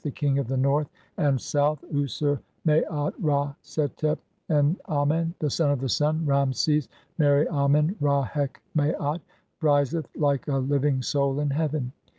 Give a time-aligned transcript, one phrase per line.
[0.03, 4.17] The King of the North a nd South "fUsr Maat Ra setep
[4.49, 6.87] en Amen], the son of the Sun, (Ra meses
[7.19, 9.21] "meri Amen Ra heq Maat],
[9.61, 11.91] riseth like a living soul in heaven.